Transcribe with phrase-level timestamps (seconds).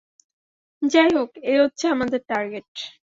[0.81, 2.69] যাইহোক, এই হচ্ছে আমাদের টার্গেট।